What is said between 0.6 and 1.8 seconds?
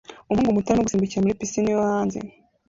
arimo gusimbukira muri pisine